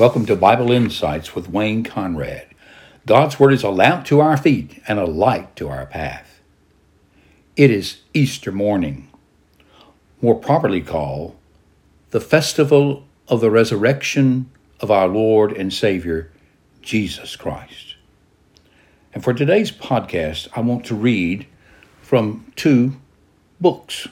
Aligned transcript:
Welcome 0.00 0.24
to 0.26 0.34
Bible 0.34 0.72
Insights 0.72 1.34
with 1.34 1.50
Wayne 1.50 1.84
Conrad. 1.84 2.46
God's 3.04 3.38
Word 3.38 3.52
is 3.52 3.62
a 3.62 3.68
lamp 3.68 4.06
to 4.06 4.20
our 4.20 4.38
feet 4.38 4.80
and 4.88 4.98
a 4.98 5.04
light 5.04 5.54
to 5.56 5.68
our 5.68 5.84
path. 5.84 6.40
It 7.54 7.70
is 7.70 7.98
Easter 8.14 8.50
morning, 8.50 9.10
more 10.22 10.36
properly 10.36 10.80
called 10.80 11.36
the 12.12 12.20
Festival 12.20 13.04
of 13.28 13.42
the 13.42 13.50
Resurrection 13.50 14.50
of 14.80 14.90
our 14.90 15.06
Lord 15.06 15.52
and 15.52 15.70
Savior, 15.70 16.32
Jesus 16.80 17.36
Christ. 17.36 17.96
And 19.12 19.22
for 19.22 19.34
today's 19.34 19.70
podcast, 19.70 20.48
I 20.56 20.60
want 20.60 20.86
to 20.86 20.94
read 20.94 21.46
from 22.00 22.50
two 22.56 22.94
books, 23.60 24.08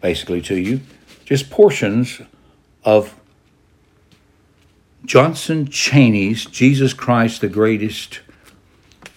basically 0.00 0.42
to 0.42 0.56
you, 0.56 0.80
just 1.24 1.48
portions 1.48 2.22
of 2.82 3.14
Johnston 5.04 5.68
Cheney's 5.68 6.44
Jesus 6.44 6.92
Christ 6.92 7.40
the 7.40 7.48
Greatest 7.48 8.20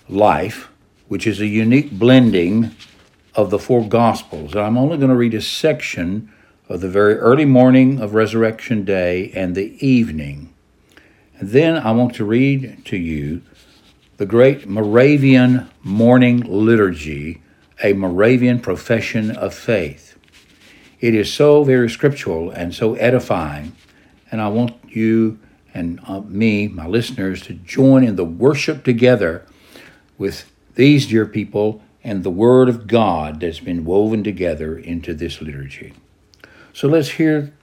Life, 0.08 0.70
which 1.08 1.26
is 1.26 1.42
a 1.42 1.48
unique 1.48 1.92
blending 1.92 2.72
of 3.34 3.50
the 3.50 3.58
four 3.58 3.88
Gospels. 3.88 4.56
I'm 4.56 4.78
only 4.78 4.98
going 4.98 5.10
to 5.10 5.16
read 5.16 5.34
a 5.34 5.42
section 5.42 6.32
of 6.70 6.82
the 6.82 6.90
very 6.90 7.16
early 7.16 7.46
morning 7.46 8.00
of 8.00 8.14
Resurrection 8.14 8.86
Day 8.86 9.32
and 9.34 9.56
the 9.56 9.76
evening. 9.86 10.54
And 11.40 11.50
then 11.50 11.78
I 11.78 11.92
want 11.92 12.14
to 12.16 12.26
read 12.26 12.86
to 12.86 12.98
you 12.98 13.42
the 14.18 14.28
great 14.28 14.70
Moravian 14.70 15.68
morning 15.82 16.42
liturgy, 16.42 17.42
a 17.84 17.94
Moravian 17.94 18.60
profession 18.60 19.32
of 19.32 19.54
faith. 19.54 20.16
It 21.00 21.16
is 21.16 21.34
so 21.34 21.64
very 21.64 21.90
scriptural 21.90 22.52
and 22.52 22.76
so 22.76 22.94
edifying, 22.96 23.76
and 24.32 24.40
I 24.40 24.50
want 24.50 24.76
you 24.88 25.40
and 25.74 26.00
uh, 26.08 26.22
me, 26.22 26.68
my 26.68 26.88
listeners, 26.88 27.42
to 27.44 27.54
join 27.54 28.04
in 28.04 28.16
the 28.16 28.26
worship 28.26 28.84
together 28.84 29.46
with 30.18 30.52
these 30.76 31.08
dear 31.08 31.26
people 31.26 31.82
and 32.04 32.24
the 32.24 32.30
Word 32.30 32.68
of 32.68 32.88
God 32.88 33.40
that's 33.40 33.60
been 33.60 33.86
woven 33.86 34.24
together 34.24 34.78
into 34.78 35.14
this 35.14 35.42
liturgy. 35.42 35.94
So 36.74 36.88
let's 36.88 37.12
hear 37.12 37.54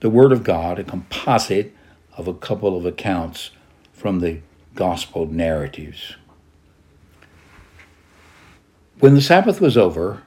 the 0.00 0.10
Word 0.10 0.32
of 0.32 0.44
God, 0.44 0.78
a 0.78 0.84
composite 0.84 1.74
of 2.16 2.28
a 2.28 2.34
couple 2.34 2.76
of 2.76 2.84
accounts 2.84 3.50
from 3.92 4.20
the 4.20 4.40
Gospel 4.74 5.26
narratives. 5.26 6.16
When 8.98 9.14
the 9.14 9.22
Sabbath 9.22 9.60
was 9.60 9.76
over, 9.76 10.22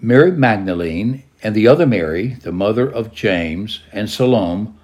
Mary 0.00 0.32
Magdalene 0.32 1.22
and 1.42 1.54
the 1.54 1.68
other 1.68 1.86
Mary, 1.86 2.34
the 2.42 2.52
mother 2.52 2.88
of 2.88 3.12
James 3.12 3.80
and 3.92 4.10
Salome, 4.10 4.74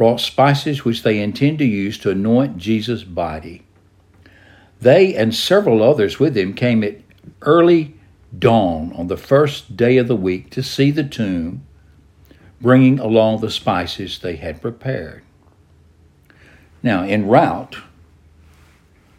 brought 0.00 0.18
spices 0.18 0.82
which 0.82 1.02
they 1.02 1.20
intend 1.20 1.58
to 1.58 1.64
use 1.66 1.98
to 1.98 2.08
anoint 2.08 2.56
Jesus' 2.56 3.04
body. 3.04 3.60
They 4.80 5.14
and 5.14 5.34
several 5.34 5.82
others 5.82 6.18
with 6.18 6.34
him 6.38 6.54
came 6.54 6.82
at 6.82 7.02
early 7.42 7.96
dawn 8.38 8.94
on 8.94 9.08
the 9.08 9.18
first 9.18 9.76
day 9.76 9.98
of 9.98 10.08
the 10.08 10.16
week 10.16 10.48
to 10.52 10.62
see 10.62 10.90
the 10.90 11.04
tomb, 11.04 11.66
bringing 12.62 12.98
along 12.98 13.42
the 13.42 13.50
spices 13.50 14.18
they 14.18 14.36
had 14.36 14.62
prepared. 14.62 15.22
Now, 16.82 17.02
en 17.02 17.26
route, 17.26 17.76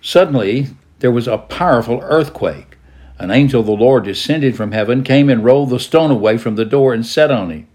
suddenly 0.02 0.66
there 0.98 1.12
was 1.12 1.28
a 1.28 1.38
powerful 1.38 2.00
earthquake. 2.02 2.76
An 3.20 3.30
angel 3.30 3.60
of 3.60 3.68
the 3.68 3.74
Lord 3.74 4.06
descended 4.06 4.58
from 4.58 4.72
heaven, 4.72 5.04
came 5.04 5.30
and 5.30 5.46
rolled 5.46 5.70
the 5.70 5.80
stone 5.80 6.10
away 6.10 6.40
from 6.40 6.56
the 6.56 6.66
door 6.66 6.92
and 6.92 7.06
sat 7.06 7.30
on 7.30 7.52
it. 7.52 7.66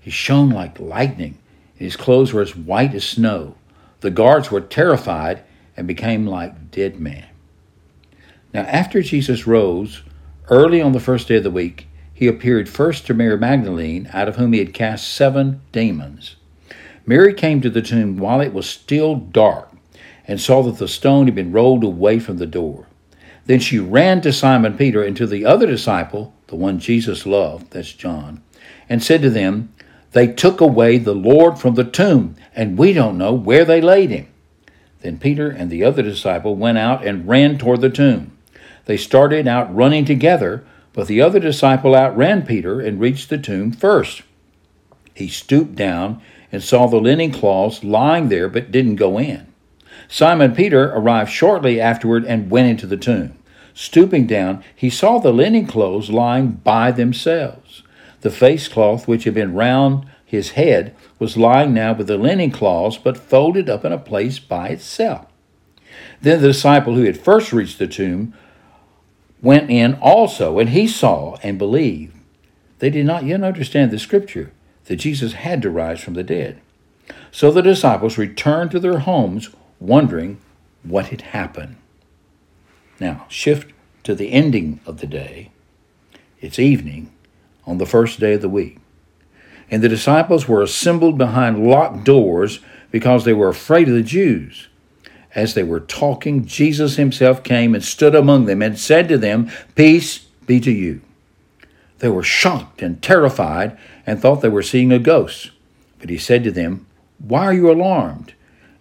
He 0.00 0.10
shone 0.10 0.48
like 0.48 0.80
lightning 0.80 1.36
his 1.78 1.96
clothes 1.96 2.32
were 2.32 2.42
as 2.42 2.56
white 2.56 2.94
as 2.94 3.04
snow. 3.04 3.54
The 4.00 4.10
guards 4.10 4.50
were 4.50 4.60
terrified 4.60 5.42
and 5.76 5.86
became 5.86 6.26
like 6.26 6.70
dead 6.70 6.98
men. 6.98 7.24
Now, 8.52 8.62
after 8.62 9.00
Jesus 9.00 9.46
rose, 9.46 10.02
early 10.48 10.80
on 10.80 10.92
the 10.92 11.00
first 11.00 11.28
day 11.28 11.36
of 11.36 11.44
the 11.44 11.50
week, 11.50 11.86
he 12.12 12.26
appeared 12.26 12.68
first 12.68 13.06
to 13.06 13.14
Mary 13.14 13.38
Magdalene, 13.38 14.10
out 14.12 14.28
of 14.28 14.36
whom 14.36 14.52
he 14.52 14.58
had 14.58 14.74
cast 14.74 15.06
seven 15.06 15.60
demons. 15.70 16.34
Mary 17.06 17.32
came 17.32 17.60
to 17.60 17.70
the 17.70 17.80
tomb 17.80 18.16
while 18.16 18.40
it 18.40 18.52
was 18.52 18.68
still 18.68 19.14
dark 19.14 19.70
and 20.26 20.40
saw 20.40 20.62
that 20.64 20.78
the 20.78 20.88
stone 20.88 21.26
had 21.26 21.34
been 21.34 21.52
rolled 21.52 21.84
away 21.84 22.18
from 22.18 22.38
the 22.38 22.46
door. 22.46 22.88
Then 23.46 23.60
she 23.60 23.78
ran 23.78 24.20
to 24.22 24.32
Simon 24.32 24.76
Peter 24.76 25.02
and 25.02 25.16
to 25.16 25.26
the 25.26 25.44
other 25.44 25.66
disciple, 25.66 26.34
the 26.48 26.56
one 26.56 26.80
Jesus 26.80 27.24
loved, 27.24 27.70
that's 27.70 27.92
John, 27.92 28.42
and 28.88 29.02
said 29.02 29.22
to 29.22 29.30
them, 29.30 29.72
they 30.12 30.26
took 30.26 30.60
away 30.60 30.98
the 30.98 31.14
Lord 31.14 31.58
from 31.58 31.74
the 31.74 31.84
tomb, 31.84 32.36
and 32.54 32.78
we 32.78 32.92
don't 32.92 33.18
know 33.18 33.32
where 33.32 33.64
they 33.64 33.80
laid 33.80 34.10
him. 34.10 34.26
Then 35.00 35.18
Peter 35.18 35.50
and 35.50 35.70
the 35.70 35.84
other 35.84 36.02
disciple 36.02 36.56
went 36.56 36.78
out 36.78 37.06
and 37.06 37.28
ran 37.28 37.58
toward 37.58 37.80
the 37.80 37.90
tomb. 37.90 38.36
They 38.86 38.96
started 38.96 39.46
out 39.46 39.74
running 39.74 40.04
together, 40.04 40.64
but 40.92 41.06
the 41.06 41.20
other 41.20 41.38
disciple 41.38 41.94
outran 41.94 42.46
Peter 42.46 42.80
and 42.80 42.98
reached 42.98 43.28
the 43.28 43.38
tomb 43.38 43.70
first. 43.70 44.22
He 45.14 45.28
stooped 45.28 45.76
down 45.76 46.22
and 46.50 46.62
saw 46.62 46.86
the 46.86 47.00
linen 47.00 47.30
cloths 47.30 47.84
lying 47.84 48.28
there, 48.28 48.48
but 48.48 48.72
didn't 48.72 48.96
go 48.96 49.18
in. 49.18 49.46
Simon 50.08 50.54
Peter 50.54 50.90
arrived 50.94 51.30
shortly 51.30 51.80
afterward 51.80 52.24
and 52.24 52.50
went 52.50 52.68
into 52.68 52.86
the 52.86 52.96
tomb. 52.96 53.38
Stooping 53.74 54.26
down, 54.26 54.64
he 54.74 54.88
saw 54.90 55.18
the 55.18 55.32
linen 55.32 55.66
clothes 55.66 56.10
lying 56.10 56.52
by 56.52 56.90
themselves. 56.90 57.67
The 58.20 58.30
face 58.30 58.68
cloth 58.68 59.06
which 59.06 59.24
had 59.24 59.34
been 59.34 59.54
round 59.54 60.06
his 60.24 60.50
head 60.50 60.94
was 61.18 61.36
lying 61.36 61.72
now 61.72 61.94
with 61.94 62.06
the 62.06 62.18
linen 62.18 62.50
cloths, 62.50 62.98
but 62.98 63.16
folded 63.16 63.70
up 63.70 63.84
in 63.84 63.92
a 63.92 63.98
place 63.98 64.38
by 64.38 64.68
itself. 64.68 65.26
Then 66.20 66.42
the 66.42 66.48
disciple 66.48 66.94
who 66.94 67.04
had 67.04 67.18
first 67.18 67.52
reached 67.52 67.78
the 67.78 67.86
tomb 67.86 68.34
went 69.40 69.70
in 69.70 69.94
also, 70.02 70.58
and 70.58 70.70
he 70.70 70.86
saw 70.86 71.36
and 71.42 71.58
believed. 71.58 72.14
They 72.78 72.90
did 72.90 73.06
not 73.06 73.24
yet 73.24 73.42
understand 73.42 73.90
the 73.90 73.98
scripture 73.98 74.52
that 74.84 74.96
Jesus 74.96 75.32
had 75.32 75.62
to 75.62 75.70
rise 75.70 76.00
from 76.00 76.14
the 76.14 76.22
dead. 76.22 76.60
So 77.30 77.50
the 77.50 77.62
disciples 77.62 78.18
returned 78.18 78.70
to 78.72 78.80
their 78.80 79.00
homes, 79.00 79.50
wondering 79.80 80.40
what 80.82 81.06
had 81.06 81.22
happened. 81.22 81.76
Now, 83.00 83.26
shift 83.28 83.72
to 84.04 84.14
the 84.14 84.32
ending 84.32 84.80
of 84.86 85.00
the 85.00 85.06
day. 85.06 85.50
It's 86.40 86.58
evening, 86.58 87.10
on 87.68 87.78
the 87.78 87.86
first 87.86 88.18
day 88.18 88.32
of 88.32 88.40
the 88.40 88.48
week. 88.48 88.78
And 89.70 89.82
the 89.82 89.88
disciples 89.88 90.48
were 90.48 90.62
assembled 90.62 91.18
behind 91.18 91.68
locked 91.68 92.02
doors 92.02 92.60
because 92.90 93.24
they 93.24 93.34
were 93.34 93.48
afraid 93.48 93.88
of 93.88 93.94
the 93.94 94.02
Jews. 94.02 94.68
As 95.34 95.52
they 95.52 95.62
were 95.62 95.80
talking, 95.80 96.46
Jesus 96.46 96.96
himself 96.96 97.44
came 97.44 97.74
and 97.74 97.84
stood 97.84 98.14
among 98.14 98.46
them 98.46 98.62
and 98.62 98.78
said 98.78 99.06
to 99.08 99.18
them, 99.18 99.50
Peace 99.74 100.20
be 100.46 100.58
to 100.60 100.70
you. 100.70 101.02
They 101.98 102.08
were 102.08 102.22
shocked 102.22 102.80
and 102.80 103.02
terrified 103.02 103.76
and 104.06 104.18
thought 104.18 104.40
they 104.40 104.48
were 104.48 104.62
seeing 104.62 104.90
a 104.90 104.98
ghost. 104.98 105.50
But 105.98 106.08
he 106.08 106.16
said 106.16 106.44
to 106.44 106.50
them, 106.50 106.86
Why 107.18 107.44
are 107.44 107.52
you 107.52 107.70
alarmed? 107.70 108.32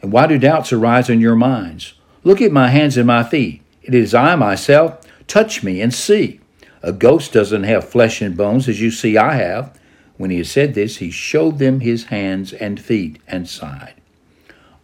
And 0.02 0.14
why 0.14 0.28
do 0.28 0.38
doubts 0.38 0.72
arise 0.72 1.10
in 1.10 1.20
your 1.20 1.36
minds? 1.36 1.94
Look 2.24 2.42
at 2.42 2.52
my 2.54 2.70
hands 2.70 2.96
and 2.96 3.08
my 3.08 3.24
feet. 3.24 3.62
It 3.82 3.94
is 3.94 4.14
I 4.14 4.36
myself. 4.36 5.06
Touch 5.28 5.64
me 5.64 5.82
and 5.82 5.94
see. 5.94 6.40
A 6.84 6.92
ghost 6.92 7.34
doesn't 7.34 7.64
have 7.64 7.90
flesh 7.90 8.22
and 8.22 8.38
bones, 8.38 8.70
as 8.70 8.82
you 8.82 8.92
see 8.92 9.18
I 9.18 9.36
have. 9.36 9.78
When 10.18 10.30
he 10.30 10.38
had 10.38 10.48
said 10.48 10.74
this, 10.74 10.98
he 10.98 11.12
showed 11.12 11.60
them 11.60 11.80
his 11.80 12.06
hands 12.06 12.54
and 12.54 12.80
feet 12.80 13.20
and 13.28 13.48
sighed. 13.48 13.96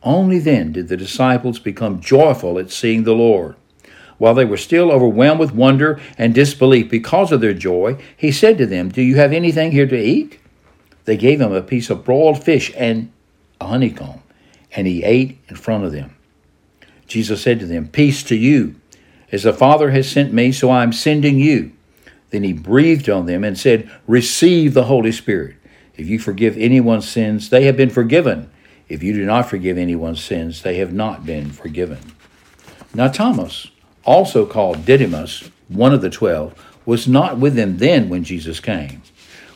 Only 0.02 0.40
then 0.40 0.72
did 0.72 0.90
the 0.90 0.98
disciples 0.98 1.60
become 1.60 2.02
joyful 2.02 2.60
at 2.60 2.72
seeing 2.72 3.04
the 3.04 3.16
Lord. 3.16 3.56
While 4.18 4.34
they 4.34 4.46
were 4.46 4.58
still 4.58 4.92
overwhelmed 4.92 5.40
with 5.40 5.54
wonder 5.54 6.00
and 6.18 6.34
disbelief 6.34 6.90
because 6.90 7.32
of 7.32 7.42
their 7.42 7.54
joy, 7.54 7.98
he 8.16 8.32
said 8.32 8.58
to 8.58 8.66
them, 8.66 8.90
Do 8.90 9.02
you 9.02 9.16
have 9.16 9.34
anything 9.34 9.72
here 9.72 9.88
to 9.88 10.00
eat? 10.00 10.40
They 11.06 11.18
gave 11.18 11.42
him 11.42 11.52
a 11.52 11.62
piece 11.62 11.90
of 11.90 12.06
broiled 12.06 12.44
fish 12.44 12.72
and 12.76 13.12
a 13.60 13.68
honeycomb, 13.68 14.22
and 14.76 14.88
he 14.88 15.04
ate 15.04 15.40
in 15.48 15.56
front 15.56 15.84
of 15.84 15.92
them. 15.92 16.16
Jesus 17.08 17.42
said 17.42 17.60
to 17.60 17.66
them, 17.66 17.88
Peace 17.88 18.24
to 18.24 18.36
you. 18.36 18.76
As 19.32 19.44
the 19.44 19.54
Father 19.54 19.92
has 19.92 20.10
sent 20.10 20.32
me, 20.32 20.52
so 20.52 20.70
I 20.70 20.84
am 20.84 20.94
sending 20.94 21.40
you. 21.40 21.72
Then 22.34 22.42
he 22.42 22.52
breathed 22.52 23.12
on 23.12 23.28
them 23.28 23.44
and 23.44 23.56
said, 23.56 23.92
Receive 24.08 24.74
the 24.74 24.86
Holy 24.86 25.12
Spirit. 25.12 25.56
If 25.96 26.08
you 26.08 26.18
forgive 26.18 26.58
anyone's 26.58 27.08
sins, 27.08 27.52
they 27.52 27.66
have 27.66 27.78
been 27.78 27.92
forgiven. 27.92 28.50
If 28.90 29.04
you 29.04 29.14
do 29.14 29.24
not 29.24 29.48
forgive 29.48 29.78
anyone's 29.78 30.24
sins, 30.24 30.64
they 30.64 30.78
have 30.78 30.92
not 30.92 31.28
been 31.28 31.52
forgiven. 31.52 32.00
Now, 32.92 33.10
Thomas, 33.10 33.68
also 34.04 34.48
called 34.48 34.84
Didymus, 34.84 35.52
one 35.68 35.94
of 35.94 36.02
the 36.02 36.10
twelve, 36.10 36.56
was 36.88 37.08
not 37.08 37.38
with 37.38 37.54
them 37.54 37.78
then 37.78 38.10
when 38.10 38.24
Jesus 38.24 38.60
came. 38.60 39.04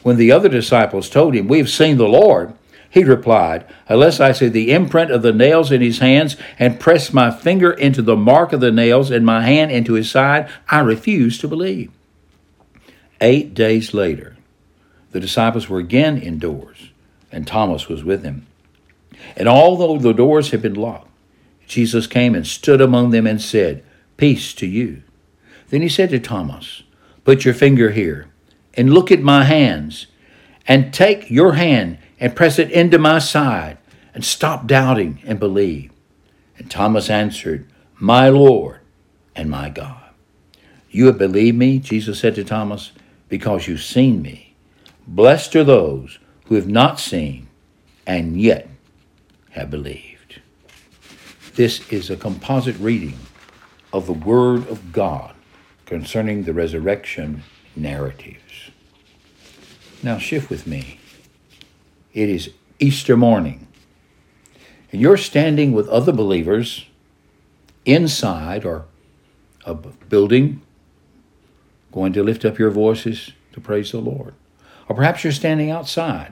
When 0.03 0.17
the 0.17 0.31
other 0.31 0.47
disciples 0.47 1.09
told 1.09 1.33
him, 1.33 1.47
We 1.47 1.57
have 1.57 1.71
seen 1.71 1.97
the 1.97 2.07
Lord, 2.07 2.53
he 2.91 3.03
replied, 3.03 3.65
Unless 3.87 4.19
I 4.19 4.33
see 4.33 4.49
the 4.49 4.71
imprint 4.71 5.09
of 5.09 5.23
the 5.23 5.33
nails 5.33 5.71
in 5.71 5.81
his 5.81 5.97
hands 5.97 6.37
and 6.59 6.79
press 6.79 7.11
my 7.11 7.31
finger 7.31 7.71
into 7.71 8.03
the 8.03 8.15
mark 8.15 8.53
of 8.53 8.59
the 8.59 8.71
nails 8.71 9.09
and 9.09 9.25
my 9.25 9.41
hand 9.41 9.71
into 9.71 9.93
his 9.93 10.11
side, 10.11 10.47
I 10.69 10.81
refuse 10.81 11.39
to 11.39 11.47
believe. 11.47 11.91
Eight 13.19 13.53
days 13.53 13.93
later, 13.93 14.35
the 15.11 15.19
disciples 15.19 15.67
were 15.67 15.79
again 15.79 16.17
indoors, 16.17 16.89
and 17.31 17.47
Thomas 17.47 17.87
was 17.87 18.03
with 18.03 18.21
them. 18.21 18.45
And 19.35 19.47
although 19.47 19.97
the 19.97 20.13
doors 20.13 20.51
had 20.51 20.61
been 20.61 20.75
locked, 20.75 21.09
Jesus 21.67 22.07
came 22.07 22.35
and 22.35 22.45
stood 22.45 22.81
among 22.81 23.09
them 23.09 23.27
and 23.27 23.41
said, 23.41 23.83
Peace 24.15 24.53
to 24.55 24.67
you. 24.67 25.03
Then 25.69 25.81
he 25.81 25.89
said 25.89 26.09
to 26.11 26.19
Thomas, 26.19 26.83
Put 27.23 27.43
your 27.43 27.53
finger 27.53 27.91
here 27.91 28.27
and 28.75 28.93
look 28.93 29.11
at 29.11 29.21
my 29.21 29.43
hands, 29.43 30.07
and 30.67 30.93
take 30.93 31.31
your 31.31 31.53
hand 31.53 31.97
and 32.19 32.35
press 32.35 32.59
it 32.59 32.69
into 32.71 32.99
my 32.99 33.19
side, 33.19 33.77
and 34.13 34.23
stop 34.23 34.67
doubting 34.67 35.19
and 35.25 35.39
believe. 35.39 35.91
And 36.57 36.69
Thomas 36.69 37.09
answered, 37.09 37.67
My 37.95 38.29
Lord 38.29 38.79
and 39.35 39.49
my 39.49 39.69
God. 39.69 40.03
You 40.89 41.07
have 41.07 41.17
believed 41.17 41.57
me, 41.57 41.79
Jesus 41.79 42.19
said 42.19 42.35
to 42.35 42.43
Thomas, 42.43 42.91
because 43.29 43.67
you've 43.67 43.83
seen 43.83 44.21
me. 44.21 44.55
Blessed 45.07 45.55
are 45.55 45.63
those 45.63 46.19
who 46.45 46.55
have 46.55 46.67
not 46.67 46.99
seen 46.99 47.47
and 48.05 48.39
yet 48.39 48.69
have 49.51 49.69
believed. 49.69 50.41
This 51.55 51.91
is 51.91 52.09
a 52.09 52.17
composite 52.17 52.77
reading 52.77 53.17
of 53.91 54.05
the 54.05 54.13
Word 54.13 54.67
of 54.69 54.91
God 54.91 55.33
concerning 55.85 56.43
the 56.43 56.53
resurrection 56.53 57.43
narratives. 57.75 58.71
Now, 60.03 60.17
shift 60.17 60.49
with 60.49 60.67
me. 60.67 60.99
It 62.13 62.29
is 62.29 62.51
Easter 62.79 63.17
morning, 63.17 63.67
and 64.91 65.01
you're 65.01 65.17
standing 65.17 65.71
with 65.71 65.87
other 65.89 66.11
believers 66.11 66.85
inside 67.85 68.65
or 68.65 68.85
a 69.65 69.73
building, 69.73 70.61
going 71.97 72.13
to 72.13 72.21
lift 72.21 72.45
up 72.45 72.59
your 72.59 72.69
voices 72.69 73.31
to 73.53 73.59
praise 73.59 73.91
the 73.91 73.97
Lord. 73.97 74.35
Or 74.87 74.95
perhaps 74.95 75.23
you're 75.23 75.33
standing 75.33 75.71
outside, 75.71 76.31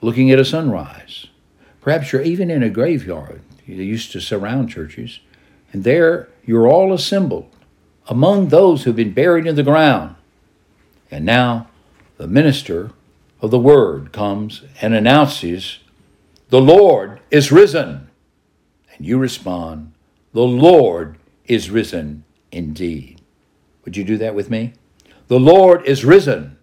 looking 0.00 0.30
at 0.30 0.38
a 0.38 0.44
sunrise. 0.44 1.26
Perhaps 1.80 2.12
you're 2.12 2.22
even 2.22 2.48
in 2.48 2.62
a 2.62 2.70
graveyard. 2.70 3.40
They 3.66 3.74
used 3.74 4.12
to 4.12 4.20
surround 4.20 4.70
churches. 4.70 5.18
And 5.72 5.82
there 5.82 6.28
you're 6.44 6.68
all 6.68 6.92
assembled 6.92 7.50
among 8.06 8.48
those 8.48 8.84
who've 8.84 8.94
been 8.94 9.12
buried 9.12 9.44
in 9.44 9.56
the 9.56 9.64
ground. 9.64 10.14
And 11.10 11.24
now 11.24 11.66
the 12.16 12.28
minister 12.28 12.92
of 13.42 13.50
the 13.50 13.58
word 13.58 14.12
comes 14.12 14.62
and 14.80 14.94
announces, 14.94 15.80
The 16.50 16.60
Lord 16.60 17.20
is 17.32 17.50
risen. 17.50 18.08
And 18.94 19.04
you 19.04 19.18
respond, 19.18 19.94
The 20.32 20.42
Lord 20.42 21.18
is 21.44 21.70
risen 21.70 22.22
indeed. 22.52 23.17
Would 23.88 23.96
you 23.96 24.04
do 24.04 24.18
that 24.18 24.34
with 24.34 24.50
me? 24.50 24.74
The 25.28 25.40
Lord 25.40 25.86
is 25.86 26.04
risen. 26.04 26.58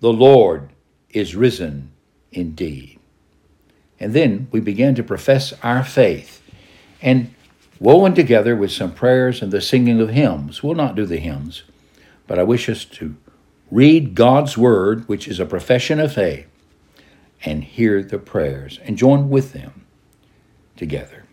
The 0.00 0.12
Lord 0.12 0.70
is 1.08 1.36
risen 1.36 1.92
indeed. 2.32 2.98
And 4.00 4.12
then 4.12 4.48
we 4.50 4.58
begin 4.58 4.96
to 4.96 5.04
profess 5.04 5.52
our 5.62 5.84
faith. 5.84 6.42
And 7.00 7.32
woven 7.78 8.12
together 8.12 8.56
with 8.56 8.72
some 8.72 8.92
prayers 8.92 9.40
and 9.40 9.52
the 9.52 9.60
singing 9.60 10.00
of 10.00 10.08
hymns. 10.08 10.64
We'll 10.64 10.74
not 10.74 10.96
do 10.96 11.06
the 11.06 11.18
hymns, 11.18 11.62
but 12.26 12.40
I 12.40 12.42
wish 12.42 12.68
us 12.68 12.84
to 12.86 13.14
read 13.70 14.16
God's 14.16 14.58
word, 14.58 15.08
which 15.08 15.28
is 15.28 15.38
a 15.38 15.46
profession 15.46 16.00
of 16.00 16.12
faith, 16.12 16.48
and 17.44 17.62
hear 17.62 18.02
the 18.02 18.18
prayers 18.18 18.80
and 18.82 18.98
join 18.98 19.30
with 19.30 19.52
them 19.52 19.86
together. 20.76 21.24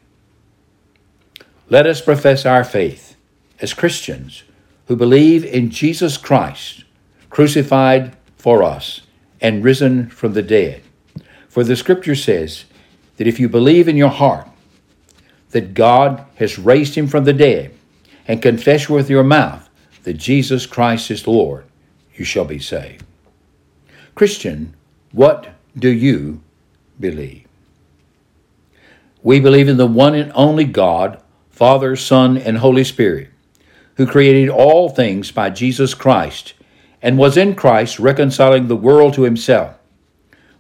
Let 1.67 1.87
us 1.87 1.99
profess 1.99 2.45
our 2.45 2.63
faith 2.63 3.15
as 3.59 3.73
Christians 3.73 4.43
who 4.91 4.97
believe 4.97 5.45
in 5.45 5.69
Jesus 5.69 6.17
Christ, 6.17 6.83
crucified 7.29 8.13
for 8.35 8.61
us 8.61 8.99
and 9.39 9.63
risen 9.63 10.09
from 10.09 10.33
the 10.33 10.41
dead. 10.41 10.83
For 11.47 11.63
the 11.63 11.77
scripture 11.77 12.13
says 12.13 12.65
that 13.15 13.25
if 13.25 13.39
you 13.39 13.47
believe 13.47 13.87
in 13.87 13.95
your 13.95 14.09
heart 14.09 14.49
that 15.51 15.73
God 15.73 16.25
has 16.35 16.59
raised 16.59 16.95
him 16.95 17.07
from 17.07 17.23
the 17.23 17.31
dead, 17.31 17.73
and 18.27 18.41
confess 18.41 18.89
with 18.89 19.09
your 19.09 19.23
mouth 19.23 19.69
that 20.03 20.15
Jesus 20.15 20.65
Christ 20.65 21.09
is 21.09 21.25
Lord, 21.25 21.63
you 22.13 22.25
shall 22.25 22.43
be 22.43 22.59
saved. 22.59 23.05
Christian, 24.13 24.75
what 25.13 25.53
do 25.79 25.87
you 25.87 26.41
believe? 26.99 27.47
We 29.23 29.39
believe 29.39 29.69
in 29.69 29.77
the 29.77 29.87
one 29.87 30.15
and 30.15 30.33
only 30.35 30.65
God, 30.65 31.21
Father, 31.49 31.95
Son, 31.95 32.37
and 32.37 32.57
Holy 32.57 32.83
Spirit, 32.83 33.29
who 34.01 34.07
created 34.07 34.49
all 34.49 34.89
things 34.89 35.29
by 35.29 35.51
Jesus 35.51 35.93
Christ 35.93 36.55
and 37.03 37.19
was 37.19 37.37
in 37.37 37.53
Christ 37.53 37.99
reconciling 37.99 38.67
the 38.67 38.75
world 38.75 39.13
to 39.13 39.21
himself. 39.21 39.77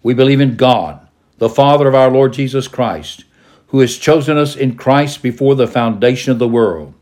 We 0.03 0.13
believe 0.13 0.39
in 0.39 0.57
God, 0.57 1.07
the 1.39 1.49
Father 1.49 1.87
of 1.87 1.95
our 1.95 2.11
Lord 2.11 2.33
Jesus 2.33 2.67
Christ 2.67 3.25
who 3.71 3.79
has 3.79 3.97
chosen 3.97 4.37
us 4.37 4.55
in 4.55 4.75
Christ 4.75 5.23
before 5.23 5.55
the 5.55 5.67
foundation 5.67 6.31
of 6.31 6.39
the 6.39 6.47
world, 6.47 6.93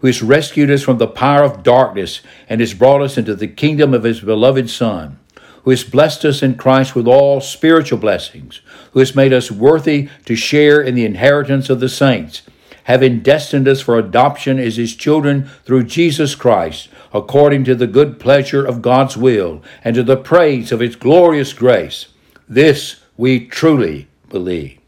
who 0.00 0.08
has 0.08 0.22
rescued 0.22 0.72
us 0.72 0.82
from 0.82 0.98
the 0.98 1.06
power 1.06 1.44
of 1.44 1.62
darkness 1.62 2.20
and 2.48 2.60
has 2.60 2.74
brought 2.74 3.00
us 3.00 3.16
into 3.16 3.34
the 3.36 3.46
kingdom 3.46 3.94
of 3.94 4.02
his 4.02 4.20
beloved 4.20 4.68
Son, 4.68 5.20
who 5.62 5.70
has 5.70 5.84
blessed 5.84 6.24
us 6.24 6.42
in 6.42 6.56
Christ 6.56 6.96
with 6.96 7.06
all 7.06 7.40
spiritual 7.40 7.98
blessings, 7.98 8.60
who 8.90 8.98
has 8.98 9.14
made 9.14 9.32
us 9.32 9.52
worthy 9.52 10.08
to 10.24 10.34
share 10.34 10.80
in 10.80 10.96
the 10.96 11.04
inheritance 11.04 11.70
of 11.70 11.78
the 11.78 11.88
saints, 11.88 12.42
having 12.86 13.18
destined 13.18 13.66
us 13.66 13.80
for 13.80 13.98
adoption 13.98 14.60
as 14.60 14.76
his 14.76 14.94
children 14.94 15.44
through 15.64 15.82
Jesus 15.82 16.36
Christ, 16.36 16.88
according 17.12 17.64
to 17.64 17.74
the 17.74 17.88
good 17.88 18.20
pleasure 18.20 18.64
of 18.64 18.80
God's 18.80 19.16
will 19.16 19.60
and 19.82 19.96
to 19.96 20.04
the 20.04 20.16
praise 20.16 20.70
of 20.70 20.78
his 20.78 20.94
glorious 20.94 21.52
grace. 21.52 22.06
This 22.48 23.00
we 23.16 23.44
truly 23.44 24.06
believe. 24.28 24.78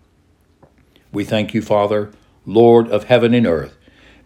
We 1.10 1.24
thank 1.24 1.54
you, 1.54 1.60
Father, 1.60 2.12
Lord 2.46 2.88
of 2.88 3.04
heaven 3.04 3.34
and 3.34 3.48
earth, 3.48 3.76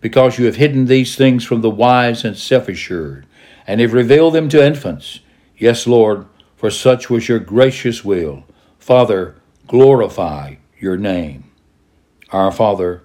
because 0.03 0.39
you 0.39 0.45
have 0.45 0.57
hidden 0.57 0.85
these 0.85 1.17
things 1.17 1.43
from 1.43 1.63
the 1.63 1.71
wise 1.71 2.27
and 2.27 2.37
self 2.37 2.69
assured, 2.69 3.25
and 3.67 3.81
have 3.81 3.95
revealed 3.95 4.35
them 4.35 4.51
to 4.51 4.63
infants. 4.63 5.21
Yes, 5.57 5.87
Lord, 5.87 6.27
for 6.57 6.71
such 6.71 7.09
was 7.09 7.27
your 7.27 7.39
gracious 7.39 8.05
will. 8.05 8.45
Father, 8.79 9.37
glorify 9.67 10.57
your 10.79 10.99
name. 10.99 11.45
Our 12.33 12.53
Father, 12.53 13.05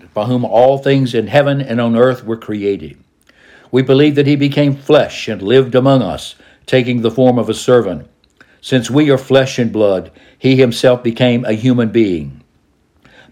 by 0.13 0.25
whom 0.25 0.43
all 0.43 0.77
things 0.77 1.13
in 1.13 1.27
heaven 1.27 1.61
and 1.61 1.79
on 1.79 1.95
earth 1.95 2.23
were 2.23 2.37
created. 2.37 2.97
We 3.71 3.81
believe 3.81 4.15
that 4.15 4.27
he 4.27 4.35
became 4.35 4.75
flesh 4.75 5.27
and 5.27 5.41
lived 5.41 5.75
among 5.75 6.01
us, 6.01 6.35
taking 6.65 7.01
the 7.01 7.11
form 7.11 7.39
of 7.39 7.49
a 7.49 7.53
servant. 7.53 8.09
Since 8.59 8.91
we 8.91 9.09
are 9.09 9.17
flesh 9.17 9.57
and 9.57 9.71
blood, 9.71 10.11
he 10.37 10.55
himself 10.55 11.01
became 11.01 11.45
a 11.45 11.53
human 11.53 11.89
being 11.89 12.41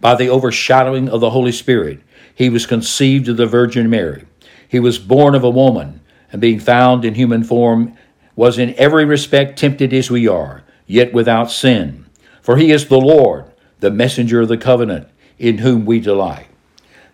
by 0.01 0.15
the 0.15 0.29
overshadowing 0.29 1.09
of 1.09 1.19
the 1.19 1.31
Holy 1.31 1.51
Spirit. 1.51 1.99
He 2.33 2.49
was 2.49 2.65
conceived 2.65 3.27
of 3.27 3.37
the 3.37 3.45
Virgin 3.45 3.89
Mary. 3.89 4.25
He 4.67 4.79
was 4.79 4.97
born 4.97 5.35
of 5.35 5.43
a 5.43 5.49
woman, 5.49 6.01
and 6.31 6.39
being 6.39 6.59
found 6.59 7.03
in 7.03 7.15
human 7.15 7.43
form, 7.43 7.95
was 8.35 8.57
in 8.57 8.73
every 8.75 9.03
respect 9.03 9.59
tempted 9.59 9.93
as 9.93 10.09
we 10.09 10.27
are, 10.27 10.63
yet 10.87 11.11
without 11.11 11.51
sin. 11.51 12.05
For 12.41 12.55
he 12.55 12.71
is 12.71 12.87
the 12.87 12.99
Lord, 12.99 13.45
the 13.79 13.91
messenger 13.91 14.41
of 14.41 14.47
the 14.47 14.57
covenant, 14.57 15.09
in 15.37 15.57
whom 15.57 15.85
we 15.85 15.99
delight. 15.99 16.48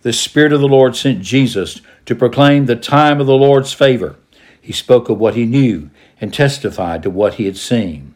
The 0.05 0.13
Spirit 0.13 0.53
of 0.53 0.61
the 0.61 0.67
Lord 0.67 0.95
sent 0.95 1.23
Jesus 1.23 1.81
to 2.05 2.13
proclaim 2.13 2.67
the 2.67 2.75
time 2.75 3.19
of 3.19 3.25
the 3.25 3.33
Lord's 3.33 3.73
favor. 3.73 4.17
He 4.61 4.71
spoke 4.71 5.09
of 5.09 5.17
what 5.17 5.33
he 5.33 5.47
knew 5.47 5.89
and 6.21 6.31
testified 6.31 7.01
to 7.01 7.09
what 7.09 7.33
he 7.33 7.47
had 7.47 7.57
seen. 7.57 8.13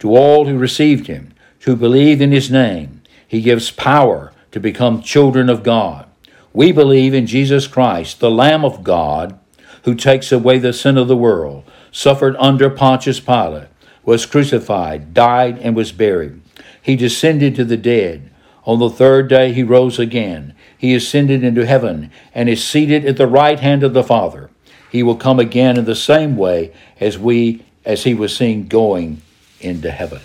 To 0.00 0.16
all 0.16 0.46
who 0.46 0.58
received 0.58 1.06
him, 1.06 1.32
who 1.60 1.76
believed 1.76 2.20
in 2.20 2.32
his 2.32 2.50
name, 2.50 3.02
he 3.24 3.40
gives 3.40 3.70
power 3.70 4.32
to 4.50 4.58
become 4.58 5.00
children 5.00 5.48
of 5.48 5.62
God. 5.62 6.08
We 6.52 6.72
believe 6.72 7.14
in 7.14 7.28
Jesus 7.28 7.68
Christ, 7.68 8.18
the 8.18 8.32
Lamb 8.32 8.64
of 8.64 8.82
God, 8.82 9.38
who 9.84 9.94
takes 9.94 10.32
away 10.32 10.58
the 10.58 10.72
sin 10.72 10.98
of 10.98 11.06
the 11.06 11.16
world, 11.16 11.62
suffered 11.92 12.34
under 12.40 12.68
Pontius 12.68 13.20
Pilate, 13.20 13.68
was 14.04 14.26
crucified, 14.26 15.14
died, 15.14 15.58
and 15.58 15.76
was 15.76 15.92
buried. 15.92 16.40
He 16.82 16.96
descended 16.96 17.54
to 17.54 17.64
the 17.64 17.76
dead. 17.76 18.28
On 18.64 18.80
the 18.80 18.90
third 18.90 19.28
day 19.28 19.52
he 19.52 19.62
rose 19.62 20.00
again. 20.00 20.56
He 20.78 20.94
ascended 20.94 21.44
into 21.44 21.66
heaven 21.66 22.10
and 22.32 22.48
is 22.48 22.64
seated 22.64 23.04
at 23.04 23.16
the 23.16 23.26
right 23.26 23.58
hand 23.58 23.82
of 23.82 23.92
the 23.92 24.04
Father. 24.04 24.48
He 24.90 25.02
will 25.02 25.16
come 25.16 25.38
again 25.38 25.76
in 25.76 25.84
the 25.84 25.96
same 25.96 26.36
way 26.36 26.72
as 27.00 27.18
we 27.18 27.64
as 27.84 28.04
he 28.04 28.14
was 28.14 28.36
seen 28.36 28.68
going 28.68 29.20
into 29.60 29.90
heaven. 29.90 30.20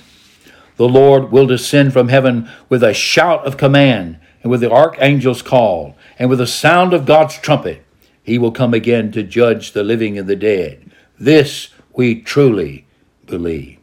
the 0.78 0.88
Lord 0.88 1.32
will 1.32 1.46
descend 1.48 1.94
from 1.94 2.10
heaven 2.10 2.50
with 2.70 2.84
a 2.84 2.94
shout 2.94 3.46
of 3.46 3.58
command, 3.58 4.18
and 4.42 4.52
with 4.52 4.62
the 4.62 4.72
archangel's 4.72 5.42
call, 5.42 5.96
and 6.20 6.30
with 6.30 6.40
the 6.40 6.48
sound 6.48 6.94
of 6.94 7.06
God's 7.06 7.38
trumpet. 7.38 7.84
He 8.24 8.38
will 8.38 8.52
come 8.52 8.74
again 8.74 9.12
to 9.14 9.24
judge 9.24 9.72
the 9.72 9.84
living 9.84 10.18
and 10.18 10.28
the 10.28 10.36
dead. 10.36 10.92
This 11.20 11.70
we 11.94 12.22
truly 12.22 12.86
believe. 13.26 13.78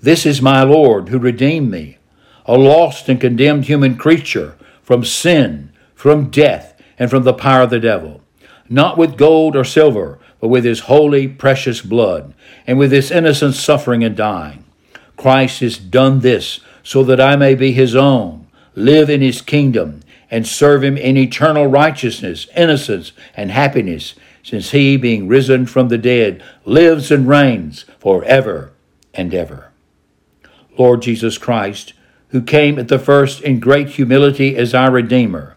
This 0.00 0.24
is 0.26 0.42
my 0.42 0.62
Lord 0.62 1.08
who 1.08 1.18
redeemed 1.18 1.70
me, 1.70 1.98
a 2.46 2.56
lost 2.56 3.08
and 3.08 3.20
condemned 3.20 3.64
human 3.64 3.96
creature 3.96 4.56
from 4.90 5.04
sin, 5.04 5.70
from 5.94 6.30
death, 6.30 6.74
and 6.98 7.08
from 7.08 7.22
the 7.22 7.32
power 7.32 7.62
of 7.62 7.70
the 7.70 7.78
devil. 7.78 8.20
Not 8.68 8.98
with 8.98 9.16
gold 9.16 9.54
or 9.54 9.62
silver, 9.62 10.18
but 10.40 10.48
with 10.48 10.64
his 10.64 10.80
holy, 10.80 11.28
precious 11.28 11.80
blood, 11.80 12.34
and 12.66 12.76
with 12.76 12.90
his 12.90 13.12
innocent 13.12 13.54
suffering 13.54 14.02
and 14.02 14.16
dying. 14.16 14.64
Christ 15.16 15.60
has 15.60 15.78
done 15.78 16.18
this 16.18 16.58
so 16.82 17.04
that 17.04 17.20
I 17.20 17.36
may 17.36 17.54
be 17.54 17.70
his 17.70 17.94
own, 17.94 18.48
live 18.74 19.08
in 19.08 19.20
his 19.20 19.42
kingdom, 19.42 20.00
and 20.28 20.44
serve 20.44 20.82
him 20.82 20.96
in 20.96 21.16
eternal 21.16 21.68
righteousness, 21.68 22.48
innocence, 22.56 23.12
and 23.36 23.52
happiness, 23.52 24.16
since 24.42 24.72
he, 24.72 24.96
being 24.96 25.28
risen 25.28 25.66
from 25.66 25.86
the 25.86 25.98
dead, 25.98 26.42
lives 26.64 27.12
and 27.12 27.28
reigns 27.28 27.84
forever 28.00 28.72
and 29.14 29.32
ever. 29.32 29.70
Lord 30.76 31.02
Jesus 31.02 31.38
Christ, 31.38 31.92
who 32.30 32.42
came 32.42 32.78
at 32.78 32.88
the 32.88 32.98
first 32.98 33.40
in 33.42 33.60
great 33.60 33.90
humility 33.90 34.56
as 34.56 34.74
our 34.74 34.90
Redeemer, 34.90 35.56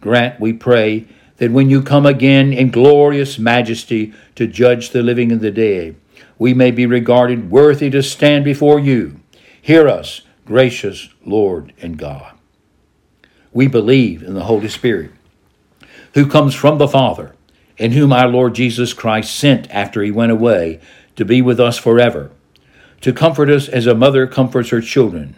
grant, 0.00 0.40
we 0.40 0.52
pray, 0.52 1.06
that 1.38 1.50
when 1.50 1.70
you 1.70 1.82
come 1.82 2.04
again 2.04 2.52
in 2.52 2.70
glorious 2.70 3.38
majesty 3.38 4.12
to 4.34 4.46
judge 4.46 4.90
the 4.90 5.02
living 5.02 5.32
and 5.32 5.40
the 5.40 5.50
dead, 5.50 5.96
we 6.38 6.52
may 6.52 6.70
be 6.70 6.86
regarded 6.86 7.50
worthy 7.50 7.90
to 7.90 8.02
stand 8.02 8.44
before 8.44 8.78
you. 8.78 9.20
Hear 9.60 9.88
us, 9.88 10.22
gracious 10.44 11.08
Lord 11.24 11.72
and 11.80 11.96
God. 11.98 12.34
We 13.52 13.66
believe 13.66 14.22
in 14.22 14.34
the 14.34 14.44
Holy 14.44 14.68
Spirit, 14.68 15.12
who 16.14 16.26
comes 16.26 16.54
from 16.54 16.78
the 16.78 16.88
Father, 16.88 17.34
and 17.78 17.94
whom 17.94 18.12
our 18.12 18.28
Lord 18.28 18.54
Jesus 18.54 18.92
Christ 18.92 19.34
sent 19.34 19.70
after 19.70 20.02
he 20.02 20.10
went 20.10 20.32
away 20.32 20.80
to 21.16 21.24
be 21.24 21.40
with 21.40 21.58
us 21.58 21.78
forever, 21.78 22.30
to 23.00 23.12
comfort 23.12 23.48
us 23.48 23.68
as 23.68 23.86
a 23.86 23.94
mother 23.94 24.26
comforts 24.26 24.68
her 24.68 24.82
children, 24.82 25.36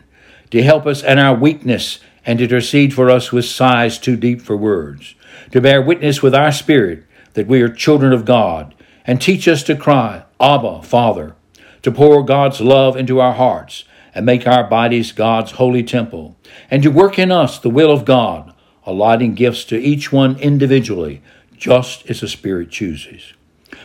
to 0.52 0.62
help 0.62 0.86
us 0.86 1.02
in 1.02 1.18
our 1.18 1.34
weakness 1.34 1.98
and 2.24 2.38
to 2.38 2.44
intercede 2.44 2.94
for 2.94 3.10
us 3.10 3.32
with 3.32 3.44
sighs 3.44 3.98
too 3.98 4.16
deep 4.16 4.40
for 4.40 4.56
words 4.56 5.16
to 5.50 5.60
bear 5.60 5.82
witness 5.82 6.22
with 6.22 6.34
our 6.34 6.50
spirit 6.50 7.04
that 7.34 7.46
we 7.46 7.62
are 7.62 7.68
children 7.68 8.12
of 8.12 8.24
God, 8.24 8.74
and 9.06 9.20
teach 9.20 9.48
us 9.48 9.62
to 9.64 9.76
cry, 9.76 10.24
Abba, 10.40 10.82
Father, 10.82 11.34
to 11.82 11.90
pour 11.90 12.22
God's 12.22 12.60
love 12.60 12.96
into 12.96 13.20
our 13.20 13.32
hearts 13.32 13.84
and 14.14 14.26
make 14.26 14.46
our 14.46 14.64
bodies 14.64 15.12
God's 15.12 15.52
holy 15.52 15.82
temple, 15.82 16.36
and 16.70 16.82
to 16.82 16.90
work 16.90 17.18
in 17.18 17.32
us 17.32 17.58
the 17.58 17.70
will 17.70 17.90
of 17.90 18.04
God, 18.04 18.52
allotting 18.84 19.34
gifts 19.34 19.64
to 19.64 19.78
each 19.78 20.12
one 20.12 20.38
individually, 20.38 21.22
just 21.56 22.08
as 22.10 22.20
the 22.20 22.28
Spirit 22.28 22.70
chooses. 22.70 23.32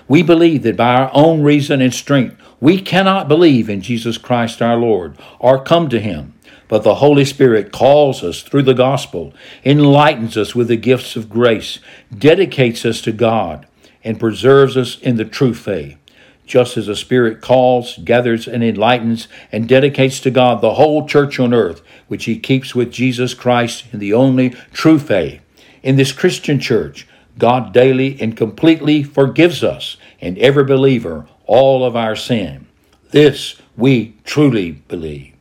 We 0.08 0.22
believe 0.22 0.64
that 0.64 0.76
by 0.76 0.96
our 0.96 1.12
own 1.14 1.42
reason 1.42 1.82
and 1.82 1.94
strength, 1.94 2.42
we 2.60 2.82
cannot 2.82 3.28
believe 3.28 3.70
in 3.70 3.82
Jesus 3.82 4.18
Christ 4.18 4.62
our 4.62 4.76
Lord 4.76 5.18
or 5.40 5.64
come 5.64 5.90
to 5.90 6.00
Him 6.00 6.34
but 6.68 6.84
the 6.84 6.96
Holy 6.96 7.26
Spirit 7.26 7.72
calls 7.72 8.24
us 8.24 8.42
through 8.42 8.64
the 8.64 8.74
gospel, 8.74 9.34
enlightens 9.64 10.38
us 10.38 10.54
with 10.54 10.68
the 10.68 10.78
gifts 10.78 11.16
of 11.16 11.30
grace, 11.30 11.80
dedicates 12.16 12.86
us 12.86 13.02
to 13.02 13.12
God, 13.12 13.68
and 14.04 14.20
preserves 14.20 14.76
us 14.76 15.00
in 15.00 15.18
the 15.18 15.26
true 15.26 15.54
faith. 15.54 15.98
Just 16.46 16.78
as 16.78 16.88
the 16.88 16.96
Spirit 16.96 17.42
calls, 17.42 17.98
gathers, 18.06 18.48
and 18.48 18.64
enlightens, 18.64 19.28
and 19.52 19.68
dedicates 19.68 20.20
to 20.22 20.32
God 20.32 20.62
the 20.62 20.76
whole 20.76 21.06
church 21.06 21.40
on 21.40 21.54
earth, 21.54 21.82
which 22.08 22.26
He 22.26 22.40
keeps 22.40 22.74
with 22.74 22.92
Jesus 22.92 23.34
Christ 23.34 23.86
in 23.92 24.00
the 24.00 24.14
only 24.14 24.52
true 24.72 25.00
faith. 25.00 25.42
In 25.84 25.98
this 25.98 26.14
Christian 26.14 26.60
church, 26.60 27.08
God 27.38 27.74
daily 27.74 28.20
and 28.22 28.36
completely 28.36 29.04
forgives 29.04 29.64
us 29.64 29.98
and 30.22 30.38
every 30.38 30.64
believer 30.64 31.28
all 31.46 31.86
of 31.86 31.96
our 31.96 32.16
sin. 32.16 32.68
This 33.12 33.62
we 33.76 34.16
truly 34.24 34.72
believe. 34.72 35.37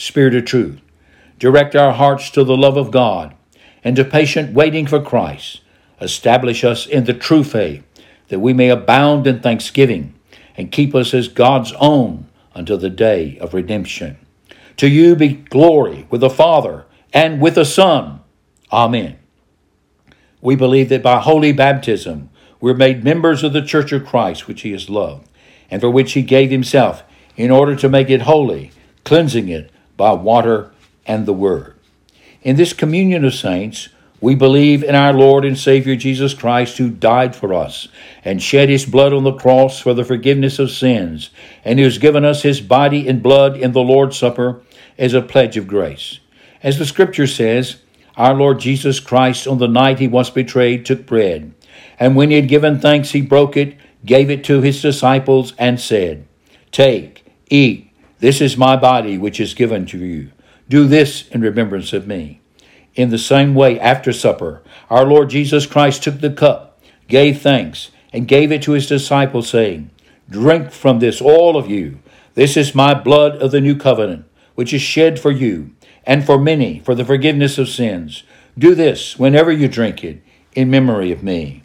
Spirit 0.00 0.34
of 0.34 0.46
truth. 0.46 0.80
Direct 1.38 1.76
our 1.76 1.92
hearts 1.92 2.30
to 2.30 2.42
the 2.42 2.56
love 2.56 2.78
of 2.78 2.90
God 2.90 3.34
and 3.84 3.94
to 3.96 4.04
patient 4.04 4.54
waiting 4.54 4.86
for 4.86 4.98
Christ. 4.98 5.60
Establish 6.00 6.64
us 6.64 6.86
in 6.86 7.04
the 7.04 7.12
true 7.12 7.44
faith, 7.44 7.84
that 8.28 8.40
we 8.40 8.54
may 8.54 8.70
abound 8.70 9.26
in 9.26 9.40
thanksgiving 9.40 10.14
and 10.56 10.72
keep 10.72 10.94
us 10.94 11.12
as 11.12 11.28
God's 11.28 11.74
own 11.78 12.26
until 12.54 12.78
the 12.78 12.88
day 12.88 13.36
of 13.42 13.52
redemption. 13.52 14.16
To 14.78 14.88
you 14.88 15.16
be 15.16 15.34
glory 15.34 16.06
with 16.08 16.22
the 16.22 16.30
Father 16.30 16.86
and 17.12 17.38
with 17.38 17.56
the 17.56 17.66
Son. 17.66 18.20
Amen. 18.72 19.18
We 20.40 20.56
believe 20.56 20.88
that 20.88 21.02
by 21.02 21.20
holy 21.20 21.52
baptism 21.52 22.30
we're 22.58 22.72
made 22.72 23.04
members 23.04 23.44
of 23.44 23.52
the 23.52 23.60
Church 23.60 23.92
of 23.92 24.06
Christ, 24.06 24.48
which 24.48 24.62
He 24.62 24.72
has 24.72 24.88
loved, 24.88 25.28
and 25.70 25.82
for 25.82 25.90
which 25.90 26.14
He 26.14 26.22
gave 26.22 26.50
Himself 26.50 27.02
in 27.36 27.50
order 27.50 27.76
to 27.76 27.90
make 27.90 28.08
it 28.08 28.22
holy, 28.22 28.72
cleansing 29.04 29.50
it 29.50 29.70
by 30.00 30.12
water 30.12 30.70
and 31.04 31.26
the 31.26 31.32
Word. 31.34 31.74
In 32.42 32.56
this 32.56 32.72
communion 32.72 33.22
of 33.22 33.34
saints, 33.34 33.90
we 34.18 34.34
believe 34.34 34.82
in 34.82 34.94
our 34.94 35.12
Lord 35.12 35.44
and 35.44 35.58
Savior 35.58 35.94
Jesus 35.94 36.32
Christ, 36.32 36.78
who 36.78 36.88
died 36.88 37.36
for 37.36 37.52
us 37.52 37.86
and 38.24 38.42
shed 38.42 38.70
his 38.70 38.86
blood 38.86 39.12
on 39.12 39.24
the 39.24 39.34
cross 39.34 39.78
for 39.78 39.92
the 39.92 40.02
forgiveness 40.02 40.58
of 40.58 40.70
sins, 40.70 41.28
and 41.66 41.78
who 41.78 41.84
has 41.84 41.98
given 41.98 42.24
us 42.24 42.42
his 42.42 42.62
body 42.62 43.06
and 43.06 43.22
blood 43.22 43.58
in 43.58 43.72
the 43.72 43.82
Lord's 43.82 44.16
Supper 44.16 44.62
as 44.96 45.12
a 45.12 45.20
pledge 45.20 45.58
of 45.58 45.68
grace. 45.68 46.18
As 46.62 46.78
the 46.78 46.86
scripture 46.86 47.26
says, 47.26 47.76
our 48.16 48.32
Lord 48.32 48.58
Jesus 48.58 49.00
Christ, 49.00 49.46
on 49.46 49.58
the 49.58 49.68
night 49.68 49.98
he 49.98 50.08
was 50.08 50.30
betrayed, 50.30 50.86
took 50.86 51.04
bread, 51.04 51.52
and 51.98 52.16
when 52.16 52.30
he 52.30 52.36
had 52.36 52.48
given 52.48 52.80
thanks, 52.80 53.10
he 53.10 53.20
broke 53.20 53.54
it, 53.54 53.76
gave 54.02 54.30
it 54.30 54.44
to 54.44 54.62
his 54.62 54.80
disciples, 54.80 55.52
and 55.58 55.78
said, 55.78 56.26
Take, 56.72 57.26
eat. 57.50 57.89
This 58.20 58.40
is 58.40 58.56
my 58.56 58.76
body, 58.76 59.18
which 59.18 59.40
is 59.40 59.54
given 59.54 59.86
to 59.86 59.98
you. 59.98 60.30
Do 60.68 60.86
this 60.86 61.28
in 61.28 61.40
remembrance 61.40 61.92
of 61.92 62.06
me. 62.06 62.40
In 62.94 63.10
the 63.10 63.18
same 63.18 63.54
way, 63.54 63.80
after 63.80 64.12
supper, 64.12 64.62
our 64.88 65.04
Lord 65.04 65.30
Jesus 65.30 65.66
Christ 65.66 66.02
took 66.02 66.20
the 66.20 66.30
cup, 66.30 66.80
gave 67.08 67.40
thanks, 67.40 67.90
and 68.12 68.28
gave 68.28 68.52
it 68.52 68.62
to 68.62 68.72
his 68.72 68.86
disciples, 68.86 69.48
saying, 69.48 69.90
Drink 70.28 70.70
from 70.70 70.98
this, 70.98 71.20
all 71.20 71.56
of 71.56 71.70
you. 71.70 71.98
This 72.34 72.56
is 72.56 72.74
my 72.74 72.94
blood 72.94 73.36
of 73.42 73.50
the 73.50 73.60
new 73.60 73.74
covenant, 73.74 74.26
which 74.54 74.72
is 74.72 74.82
shed 74.82 75.18
for 75.18 75.30
you 75.30 75.74
and 76.04 76.24
for 76.24 76.38
many 76.38 76.80
for 76.80 76.94
the 76.94 77.04
forgiveness 77.04 77.58
of 77.58 77.68
sins. 77.68 78.22
Do 78.58 78.74
this 78.74 79.18
whenever 79.18 79.50
you 79.50 79.68
drink 79.68 80.04
it 80.04 80.22
in 80.54 80.70
memory 80.70 81.10
of 81.12 81.22
me. 81.22 81.62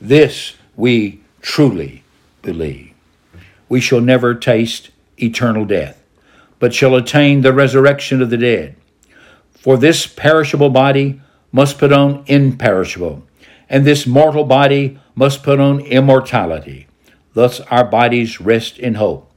This 0.00 0.54
we 0.76 1.20
truly 1.40 2.04
believe. 2.42 2.92
We 3.68 3.80
shall 3.80 4.00
never 4.00 4.34
taste 4.34 4.90
eternal 5.18 5.64
death, 5.64 6.02
but 6.58 6.74
shall 6.74 6.94
attain 6.94 7.40
the 7.40 7.52
resurrection 7.52 8.22
of 8.22 8.30
the 8.30 8.36
dead. 8.36 8.76
For 9.52 9.76
this 9.76 10.06
perishable 10.06 10.70
body 10.70 11.20
must 11.52 11.78
put 11.78 11.92
on 11.92 12.24
imperishable, 12.26 13.24
and 13.68 13.84
this 13.84 14.06
mortal 14.06 14.44
body 14.44 14.98
must 15.14 15.42
put 15.42 15.58
on 15.58 15.80
immortality. 15.80 16.86
Thus 17.34 17.60
our 17.60 17.84
bodies 17.84 18.40
rest 18.40 18.78
in 18.78 18.94
hope. 18.94 19.30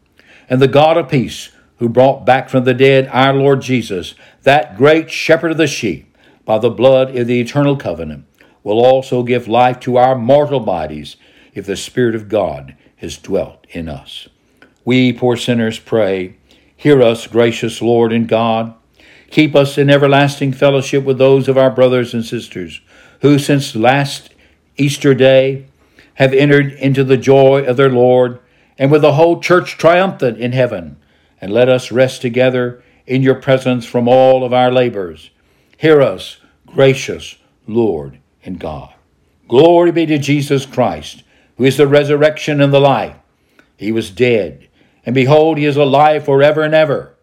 And 0.49 0.61
the 0.61 0.67
God 0.67 0.97
of 0.97 1.09
peace, 1.09 1.49
who 1.77 1.89
brought 1.89 2.25
back 2.25 2.49
from 2.49 2.65
the 2.65 2.73
dead 2.73 3.07
our 3.11 3.33
Lord 3.33 3.61
Jesus, 3.61 4.15
that 4.43 4.77
great 4.77 5.09
shepherd 5.09 5.51
of 5.51 5.57
the 5.57 5.67
sheep, 5.67 6.15
by 6.45 6.57
the 6.57 6.69
blood 6.69 7.15
of 7.15 7.27
the 7.27 7.39
eternal 7.39 7.77
covenant, 7.77 8.25
will 8.63 8.83
also 8.83 9.23
give 9.23 9.47
life 9.47 9.79
to 9.81 9.97
our 9.97 10.15
mortal 10.15 10.59
bodies 10.59 11.15
if 11.53 11.65
the 11.65 11.75
Spirit 11.75 12.15
of 12.15 12.29
God 12.29 12.75
has 12.97 13.17
dwelt 13.17 13.65
in 13.69 13.87
us. 13.87 14.27
We 14.89 15.13
poor 15.13 15.37
sinners 15.37 15.77
pray, 15.77 16.33
Hear 16.75 17.03
us, 17.03 17.27
gracious 17.27 17.79
Lord 17.79 18.11
and 18.11 18.27
God. 18.27 18.73
Keep 19.29 19.55
us 19.55 19.77
in 19.77 19.87
everlasting 19.87 20.51
fellowship 20.51 21.03
with 21.03 21.19
those 21.19 21.47
of 21.47 21.59
our 21.59 21.69
brothers 21.69 22.15
and 22.15 22.25
sisters 22.25 22.81
who, 23.21 23.37
since 23.37 23.75
last 23.75 24.33
Easter 24.77 25.13
day, 25.13 25.67
have 26.15 26.33
entered 26.33 26.71
into 26.71 27.03
the 27.03 27.17
joy 27.17 27.63
of 27.65 27.77
their 27.77 27.91
Lord, 27.91 28.39
and 28.79 28.91
with 28.91 29.03
the 29.03 29.13
whole 29.13 29.39
church 29.39 29.77
triumphant 29.77 30.39
in 30.39 30.53
heaven. 30.53 30.97
And 31.39 31.53
let 31.53 31.69
us 31.69 31.91
rest 31.91 32.23
together 32.23 32.81
in 33.05 33.21
your 33.21 33.35
presence 33.35 33.85
from 33.85 34.07
all 34.07 34.43
of 34.43 34.53
our 34.53 34.71
labors. 34.71 35.29
Hear 35.77 36.01
us, 36.01 36.37
gracious 36.65 37.35
Lord 37.67 38.17
and 38.43 38.59
God. 38.59 38.95
Glory 39.47 39.91
be 39.91 40.07
to 40.07 40.17
Jesus 40.17 40.65
Christ, 40.65 41.21
who 41.57 41.65
is 41.65 41.77
the 41.77 41.87
resurrection 41.87 42.59
and 42.59 42.73
the 42.73 42.81
life. 42.81 43.17
He 43.77 43.91
was 43.91 44.09
dead 44.09 44.65
and 45.05 45.15
behold, 45.15 45.57
he 45.57 45.65
is 45.65 45.77
alive 45.77 46.25
forever 46.25 46.61
and 46.61 46.73
ever. 46.73 47.15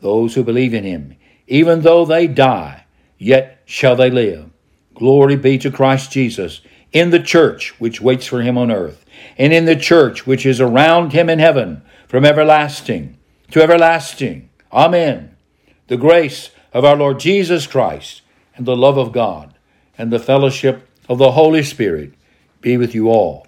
Those 0.00 0.34
who 0.34 0.44
believe 0.44 0.74
in 0.74 0.84
him, 0.84 1.16
even 1.46 1.82
though 1.82 2.04
they 2.04 2.26
die, 2.26 2.84
yet 3.18 3.62
shall 3.64 3.96
they 3.96 4.10
live. 4.10 4.50
Glory 4.94 5.36
be 5.36 5.58
to 5.58 5.70
Christ 5.70 6.10
Jesus 6.12 6.60
in 6.92 7.10
the 7.10 7.20
church 7.20 7.78
which 7.78 8.00
waits 8.00 8.26
for 8.26 8.42
him 8.42 8.56
on 8.56 8.70
earth, 8.70 9.04
and 9.36 9.52
in 9.52 9.64
the 9.64 9.76
church 9.76 10.26
which 10.26 10.46
is 10.46 10.60
around 10.60 11.12
him 11.12 11.28
in 11.28 11.38
heaven, 11.38 11.82
from 12.08 12.24
everlasting 12.24 13.18
to 13.50 13.62
everlasting. 13.62 14.48
Amen. 14.72 15.36
The 15.88 15.96
grace 15.96 16.50
of 16.72 16.84
our 16.84 16.96
Lord 16.96 17.20
Jesus 17.20 17.66
Christ 17.66 18.22
and 18.54 18.66
the 18.66 18.76
love 18.76 18.96
of 18.96 19.12
God 19.12 19.54
and 19.98 20.12
the 20.12 20.18
fellowship 20.18 20.88
of 21.08 21.18
the 21.18 21.32
Holy 21.32 21.62
Spirit 21.62 22.14
be 22.60 22.76
with 22.76 22.94
you 22.94 23.08
all. 23.08 23.46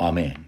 Amen. 0.00 0.46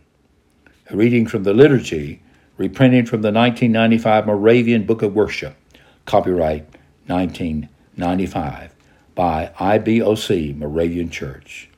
A 0.90 0.96
reading 0.96 1.26
from 1.26 1.44
the 1.44 1.54
liturgy, 1.54 2.22
reprinted 2.56 3.08
from 3.08 3.22
the 3.22 3.32
1995 3.32 4.26
Moravian 4.26 4.84
Book 4.84 5.02
of 5.02 5.14
Worship, 5.14 5.56
copyright 6.04 6.66
1995 7.06 8.74
by 9.14 9.50
IBOC 9.58 10.56
Moravian 10.56 11.10
Church. 11.10 11.68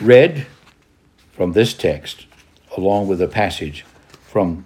Read 0.00 0.46
from 1.32 1.52
this 1.52 1.74
text, 1.74 2.26
along 2.76 3.08
with 3.08 3.20
a 3.22 3.28
passage 3.28 3.84
from 4.26 4.64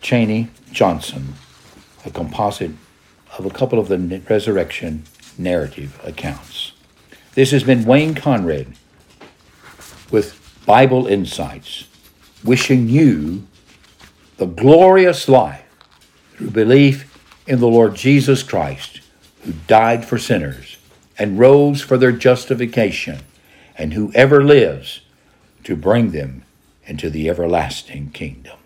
Cheney 0.00 0.48
Johnston, 0.72 1.34
a 2.04 2.10
composite 2.10 2.72
of 3.38 3.46
a 3.46 3.50
couple 3.50 3.78
of 3.78 3.88
the 3.88 4.22
resurrection 4.28 5.04
narrative 5.38 5.98
accounts. 6.04 6.72
This 7.34 7.50
has 7.52 7.62
been 7.62 7.84
Wayne 7.84 8.14
Conrad 8.14 8.66
with 10.10 10.38
Bible 10.66 11.06
Insights, 11.06 11.88
wishing 12.44 12.88
you 12.88 13.46
the 14.42 14.46
glorious 14.46 15.28
life 15.28 15.62
through 16.32 16.50
belief 16.50 17.16
in 17.46 17.60
the 17.60 17.68
Lord 17.68 17.94
Jesus 17.94 18.42
Christ, 18.42 19.00
who 19.44 19.52
died 19.68 20.04
for 20.04 20.18
sinners 20.18 20.78
and 21.16 21.38
rose 21.38 21.80
for 21.80 21.96
their 21.96 22.10
justification, 22.10 23.20
and 23.78 23.92
whoever 23.92 24.42
lives 24.42 25.02
to 25.62 25.76
bring 25.76 26.10
them 26.10 26.42
into 26.86 27.08
the 27.08 27.30
everlasting 27.30 28.10
kingdom. 28.10 28.58